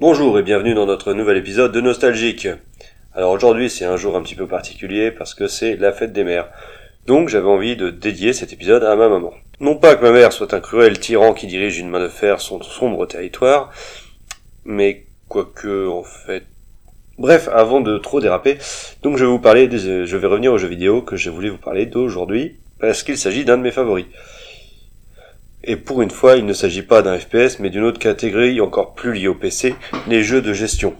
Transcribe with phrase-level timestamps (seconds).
[0.00, 2.46] Bonjour et bienvenue dans notre nouvel épisode de Nostalgique.
[3.14, 6.22] Alors aujourd'hui c'est un jour un petit peu particulier parce que c'est la fête des
[6.22, 6.48] mères.
[7.06, 9.32] Donc j'avais envie de dédier cet épisode à ma maman.
[9.58, 12.40] Non pas que ma mère soit un cruel tyran qui dirige une main de fer
[12.40, 13.72] son sombre territoire,
[14.64, 16.44] mais quoique en fait...
[17.18, 18.58] Bref, avant de trop déraper,
[19.02, 21.58] donc je vais vous parler, je vais revenir aux jeux vidéo que j'ai voulu vous
[21.58, 24.06] parler d'aujourd'hui, parce qu'il s'agit d'un de mes favoris.
[25.70, 28.94] Et pour une fois, il ne s'agit pas d'un FPS, mais d'une autre catégorie encore
[28.94, 29.74] plus liée au PC,
[30.08, 30.94] les jeux de gestion.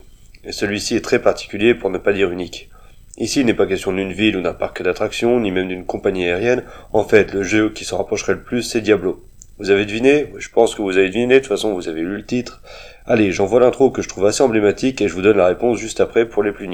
[0.45, 2.69] Et celui-ci est très particulier pour ne pas dire unique.
[3.17, 6.27] Ici, il n'est pas question d'une ville ou d'un parc d'attractions, ni même d'une compagnie
[6.27, 6.65] aérienne.
[6.93, 9.25] En fait, le jeu qui s'en rapprocherait le plus, c'est Diablo.
[9.59, 10.27] Vous avez deviné?
[10.37, 12.61] Je pense que vous avez deviné, de toute façon, vous avez lu le titre.
[13.07, 16.03] Allez, j'envoie l'intro que je trouve assez emblématique et je vous donne la réponse juste
[16.03, 16.69] après pour les plus.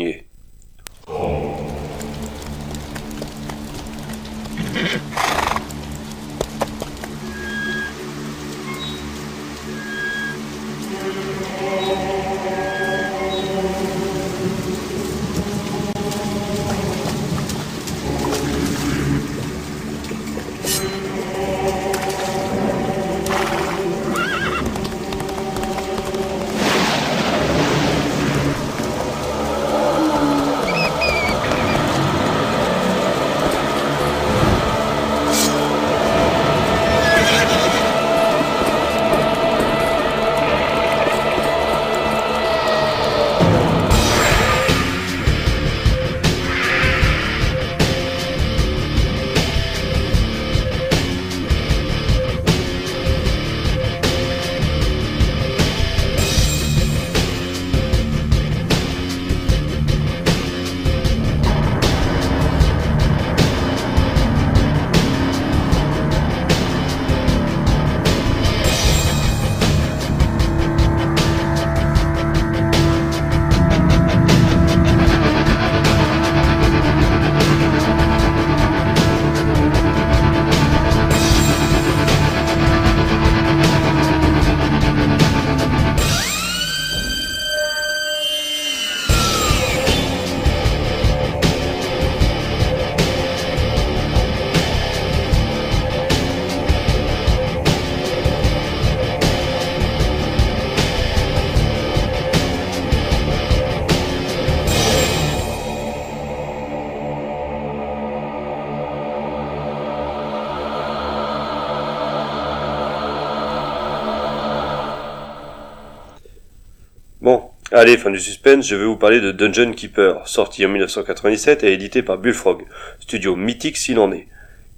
[117.74, 121.72] Allez, fin du suspense, je vais vous parler de Dungeon Keeper, sorti en 1997 et
[121.72, 122.64] édité par Bullfrog,
[123.00, 124.28] studio mythique s'il en est.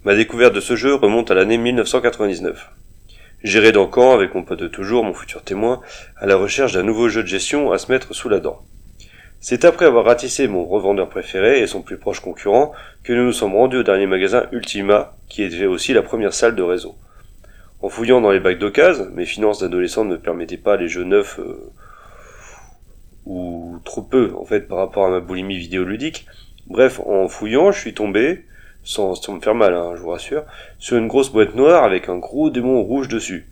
[0.05, 2.71] Ma découverte de ce jeu remonte à l'année 1999.
[3.45, 5.83] J'irai dans Caen avec mon pote de toujours, mon futur témoin,
[6.17, 8.62] à la recherche d'un nouveau jeu de gestion à se mettre sous la dent.
[9.41, 12.73] C'est après avoir ratissé mon revendeur préféré et son plus proche concurrent
[13.05, 16.57] que nous nous sommes rendus au dernier magasin Ultima, qui était aussi la première salle
[16.57, 16.97] de réseau.
[17.83, 21.39] En fouillant dans les bacs d'occasion, mes finances d'adolescent ne permettaient pas les jeux neufs
[21.39, 21.71] euh,
[23.26, 26.26] ou trop peu en fait par rapport à ma boulimie vidéoludique.
[26.66, 28.44] Bref, en fouillant, je suis tombé,
[28.82, 30.44] sans, me faire mal, hein, je vous rassure,
[30.78, 33.47] sur une grosse boîte noire avec un gros démon rouge dessus.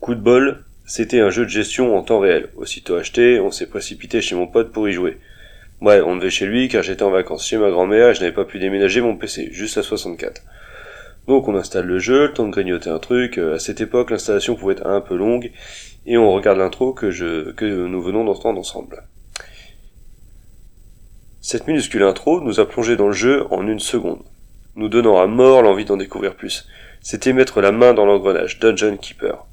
[0.00, 2.48] Coup de bol, c'était un jeu de gestion en temps réel.
[2.56, 5.18] Aussitôt acheté, on s'est précipité chez mon pote pour y jouer.
[5.80, 8.34] Ouais, on devait chez lui car j'étais en vacances chez ma grand-mère et je n'avais
[8.34, 10.42] pas pu déménager mon PC, juste à 64.
[11.26, 13.38] Donc on installe le jeu, le temps de grignoter un truc.
[13.38, 15.50] À cette époque, l'installation pouvait être un peu longue
[16.06, 19.04] et on regarde l'intro que nous venons d'entendre ensemble.
[21.40, 24.22] Cette minuscule intro nous a plongé dans le jeu en une seconde,
[24.76, 26.66] nous donnant à mort l'envie d'en découvrir plus.
[27.02, 29.44] C'était mettre la main dans l'engrenage, Dungeon Keeper.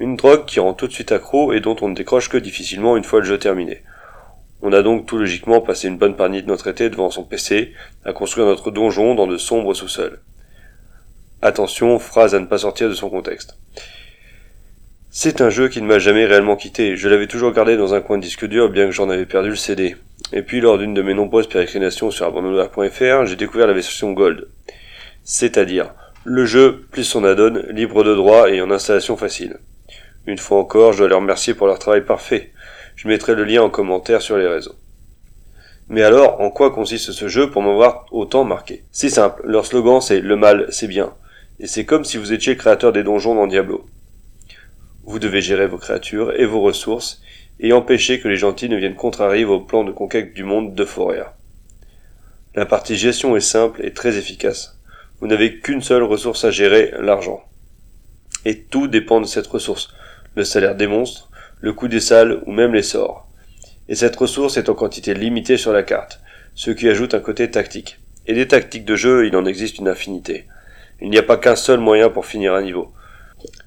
[0.00, 2.96] Une drogue qui rend tout de suite accro et dont on ne décroche que difficilement
[2.96, 3.82] une fois le jeu terminé.
[4.60, 7.72] On a donc tout logiquement passé une bonne partie de notre été devant son PC,
[8.04, 10.20] à construire notre donjon dans de sombres sous-sols.
[11.44, 13.58] Attention, phrase à ne pas sortir de son contexte.
[15.10, 16.96] C'est un jeu qui ne m'a jamais réellement quitté.
[16.96, 19.50] Je l'avais toujours gardé dans un coin de disque dur, bien que j'en avais perdu
[19.50, 19.94] le CD.
[20.32, 24.48] Et puis, lors d'une de mes nombreuses pérégrinations sur abandonware.fr, j'ai découvert la version Gold.
[25.22, 25.92] C'est-à-dire,
[26.24, 29.58] le jeu, plus son add-on, libre de droit et en installation facile.
[30.26, 32.52] Une fois encore, je dois les remercier pour leur travail parfait.
[32.96, 34.76] Je mettrai le lien en commentaire sur les réseaux.
[35.90, 38.84] Mais alors, en quoi consiste ce jeu pour m'avoir autant marqué?
[38.92, 41.12] C'est simple, leur slogan c'est le mal, c'est bien.
[41.60, 43.86] Et c'est comme si vous étiez le créateur des donjons dans Diablo.
[45.04, 47.20] Vous devez gérer vos créatures et vos ressources,
[47.60, 50.84] et empêcher que les gentils ne viennent contrarier vos plans de conquête du monde de
[50.84, 51.34] Foria.
[52.56, 54.78] La partie gestion est simple et très efficace.
[55.20, 57.42] Vous n'avez qu'une seule ressource à gérer, l'argent.
[58.44, 59.88] Et tout dépend de cette ressource.
[60.34, 61.30] Le salaire des monstres,
[61.60, 63.28] le coût des salles ou même les sorts.
[63.88, 66.20] Et cette ressource est en quantité limitée sur la carte,
[66.54, 67.98] ce qui ajoute un côté tactique.
[68.26, 70.46] Et des tactiques de jeu, il en existe une infinité.
[71.00, 72.92] Il n'y a pas qu'un seul moyen pour finir un niveau.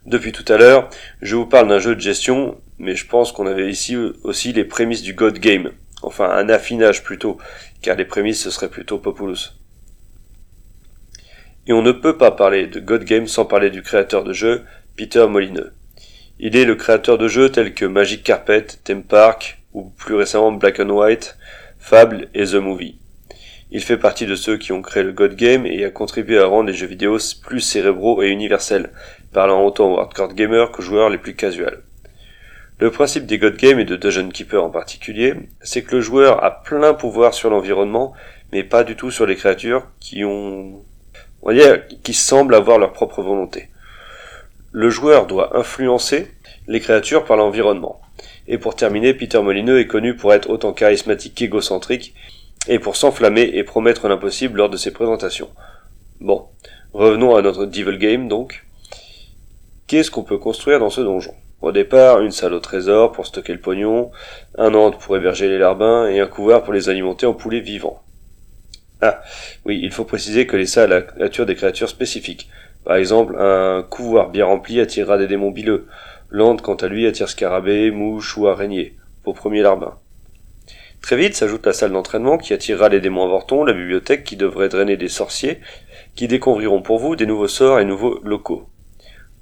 [0.06, 0.90] Depuis tout à l'heure,
[1.22, 4.66] je vous parle d'un jeu de gestion, mais je pense qu'on avait ici aussi les
[4.66, 5.72] prémices du God Game.
[6.02, 7.38] Enfin, un affinage plutôt,
[7.82, 9.54] car les prémices ce serait plutôt Populous.
[11.68, 14.64] Et on ne peut pas parler de God Game sans parler du créateur de jeu,
[14.96, 15.74] Peter Molineux.
[16.40, 20.52] Il est le créateur de jeux tels que Magic Carpet, Theme Park, ou plus récemment
[20.52, 21.38] Black and White,
[21.80, 23.00] Fable et The Movie.
[23.70, 26.46] Il fait partie de ceux qui ont créé le God Game et a contribué à
[26.46, 28.92] rendre les jeux vidéo plus cérébraux et universels,
[29.34, 31.84] parlant autant aux hardcore gamers qu'aux joueurs les plus casuals.
[32.80, 36.44] Le principe des God Games et de Dungeon Keeper en particulier, c'est que le joueur
[36.44, 38.14] a plein pouvoir sur l'environnement,
[38.54, 40.84] mais pas du tout sur les créatures qui ont,
[41.42, 43.68] on va dire, qui semblent avoir leur propre volonté.
[44.72, 46.32] Le joueur doit influencer
[46.68, 48.00] les créatures par l'environnement.
[48.48, 52.14] Et pour terminer, Peter Molineux est connu pour être autant charismatique qu'égocentrique,
[52.68, 55.50] et pour s'enflammer et promettre l'impossible lors de ses présentations.
[56.20, 56.46] Bon,
[56.94, 58.66] revenons à notre Devil Game donc.
[59.88, 61.34] Qu'est-ce qu'on peut construire dans ce donjon?
[61.62, 64.12] Au départ, une salle au trésor pour stocker le pognon,
[64.58, 68.04] un antre pour héberger les larbins et un couloir pour les alimenter en poulets vivants.
[69.02, 69.22] Ah,
[69.66, 72.50] oui, il faut préciser que les salles attirent des créatures spécifiques.
[72.84, 75.88] Par exemple, un couloir bien rempli attirera des démons bileux.
[76.30, 79.98] L'antre, quant à lui, attire scarabées, mouches ou araignées, vos premiers larbins.
[81.08, 84.68] Très vite s'ajoute la salle d'entraînement qui attirera les démons avortons, la bibliothèque qui devrait
[84.68, 85.62] drainer des sorciers,
[86.18, 88.68] qui découvriront pour vous des nouveaux sorts et nouveaux locaux.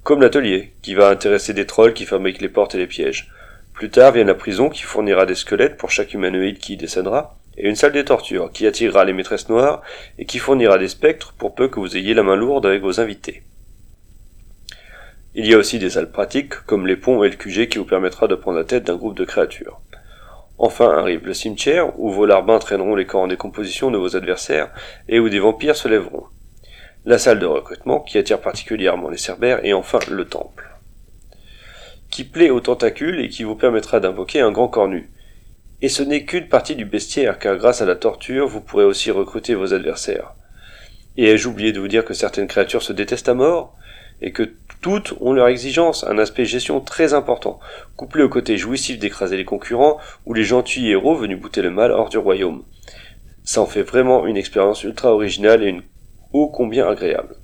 [0.04, 3.32] Comme l'atelier, qui va intéresser des trolls qui fabriquent les portes et les pièges.
[3.74, 7.36] Plus tard vient la prison qui fournira des squelettes pour chaque humanoïde qui y descendra,
[7.58, 9.82] et une salle des tortures qui attirera les maîtresses noires
[10.20, 13.00] et qui fournira des spectres pour peu que vous ayez la main lourde avec vos
[13.00, 13.42] invités.
[15.34, 17.86] Il y a aussi des salles pratiques comme les ponts et le QG qui vous
[17.86, 19.82] permettra de prendre la tête d'un groupe de créatures.
[20.58, 24.72] Enfin arrive le cimetière, où vos larbins traîneront les corps en décomposition de vos adversaires,
[25.10, 26.24] et où des vampires se lèveront.
[27.06, 30.70] La salle de recrutement, qui attire particulièrement les cerbères, et enfin le temple.
[32.10, 35.10] Qui plaît aux tentacules et qui vous permettra d'invoquer un grand cornu.
[35.82, 39.12] Et ce n'est qu'une partie du bestiaire, car grâce à la torture, vous pourrez aussi
[39.12, 40.34] recruter vos adversaires.
[41.18, 43.76] Et ai-je oublié de vous dire que certaines créatures se détestent à mort?
[44.22, 44.44] Et que
[44.86, 47.60] toutes ont leur exigence, un aspect gestion très important,
[47.96, 49.98] couplé au côté jouissif d'écraser les concurrents
[50.28, 52.62] ou les gentils héros venus bouter le mal hors du royaume.
[53.44, 55.82] Ça en fait vraiment une expérience ultra originale et une
[56.34, 57.36] ô combien agréable.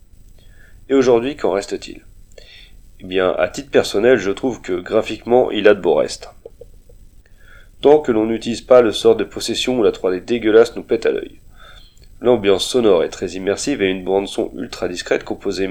[0.87, 2.05] Et aujourd'hui, qu'en reste-t-il?
[2.99, 6.29] Eh bien, à titre personnel, je trouve que graphiquement, il a de beaux restes.
[7.81, 11.07] Tant que l'on n'utilise pas le sort de possession où la 3D dégueulasse nous pète
[11.07, 11.39] à l'œil.
[12.19, 15.67] L'ambiance sonore est très immersive et une bande son ultra discrète composée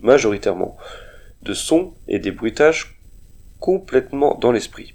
[0.00, 0.78] majoritairement
[1.42, 2.96] de sons et des bruitages
[3.58, 4.94] complètement dans l'esprit.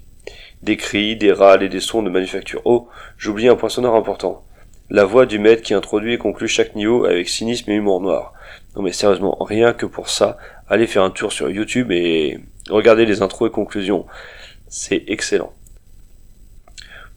[0.62, 2.62] Des cris, des râles et des sons de manufacture.
[2.64, 2.88] Oh,
[3.18, 4.44] j'oublie un point sonore important.
[4.90, 8.32] La voix du maître qui introduit et conclut chaque niveau avec cynisme et humour noir.
[8.76, 10.36] Non mais sérieusement, rien que pour ça,
[10.68, 12.38] allez faire un tour sur YouTube et
[12.68, 14.06] regardez les intros et conclusions.
[14.68, 15.52] C'est excellent.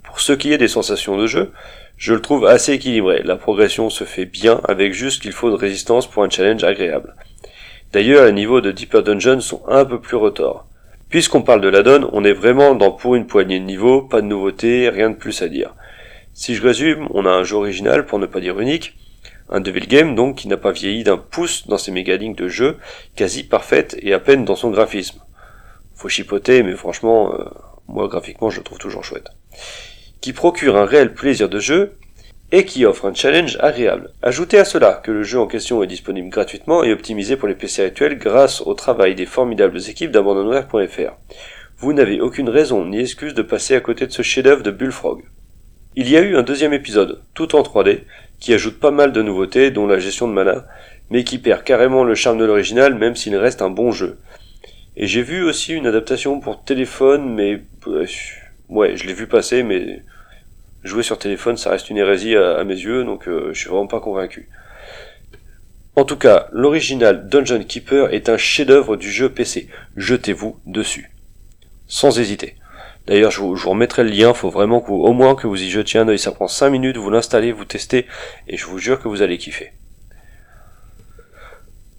[0.03, 1.51] Pour ce qui est des sensations de jeu,
[1.97, 5.55] je le trouve assez équilibré, la progression se fait bien avec juste qu'il faut de
[5.55, 7.13] résistance pour un challenge agréable.
[7.91, 10.67] D'ailleurs, les niveaux de Deeper Dungeon sont un peu plus retors.
[11.09, 14.21] Puisqu'on parle de la donne, on est vraiment dans pour une poignée de niveaux, pas
[14.21, 15.73] de nouveautés, rien de plus à dire.
[16.33, 18.95] Si je résume, on a un jeu original, pour ne pas dire unique,
[19.49, 22.77] un Devil Game donc qui n'a pas vieilli d'un pouce dans ses mégalignes de jeu,
[23.15, 25.21] quasi parfaite et à peine dans son graphisme.
[25.95, 27.45] Faut chipoter, mais franchement, euh,
[27.87, 29.31] moi graphiquement je le trouve toujours chouette
[30.21, 31.97] qui procure un réel plaisir de jeu
[32.51, 34.11] et qui offre un challenge agréable.
[34.21, 37.55] Ajoutez à cela que le jeu en question est disponible gratuitement et optimisé pour les
[37.55, 41.13] PC actuels grâce au travail des formidables équipes d'abandonware.fr.
[41.77, 45.23] Vous n'avez aucune raison ni excuse de passer à côté de ce chef-d'œuvre de Bullfrog.
[45.95, 48.01] Il y a eu un deuxième épisode, tout en 3D,
[48.39, 50.65] qui ajoute pas mal de nouveautés, dont la gestion de mana,
[51.09, 54.17] mais qui perd carrément le charme de l'original même s'il reste un bon jeu.
[54.97, 57.61] Et j'ai vu aussi une adaptation pour téléphone, mais
[58.69, 60.03] ouais, je l'ai vu passer, mais
[60.83, 63.87] jouer sur téléphone, ça reste une hérésie à, mes yeux, donc euh, je suis vraiment
[63.87, 64.49] pas convaincu.
[65.95, 69.67] En tout cas, l'original Dungeon Keeper est un chef-d'œuvre du jeu PC.
[69.97, 71.11] Jetez-vous dessus.
[71.87, 72.55] Sans hésiter.
[73.05, 75.99] D'ailleurs, je vous, remettrai le lien, faut vraiment que au moins que vous y jetiez
[75.99, 76.19] un oeil.
[76.19, 78.05] Ça prend 5 minutes, vous l'installez, vous testez,
[78.47, 79.73] et je vous jure que vous allez kiffer.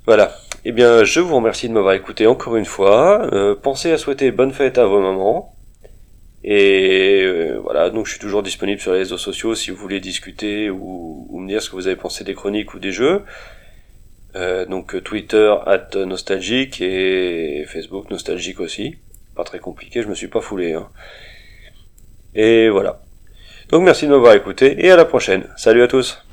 [0.07, 0.33] Voilà.
[0.65, 3.29] Eh bien, je vous remercie de m'avoir écouté encore une fois.
[3.33, 5.55] Euh, pensez à souhaiter bonne fête à vos mamans.
[6.43, 10.01] Et euh, voilà, donc je suis toujours disponible sur les réseaux sociaux si vous voulez
[10.01, 13.23] discuter ou, me dire ce que vous avez pensé des chroniques ou des jeux.
[14.37, 18.97] Euh, donc Twitter at nostalgique et Facebook nostalgique aussi.
[19.35, 20.73] pas très compliqué, je me suis pas foulé.
[20.73, 20.89] Hein.
[22.35, 23.03] Et voilà.
[23.69, 25.47] Donc merci de m'avoir écouté et à la prochaine.
[25.57, 26.25] Salut à tous